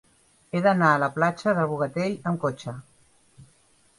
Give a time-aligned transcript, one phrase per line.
[0.53, 2.73] He d'anar a la platja del Bogatell amb cotxe.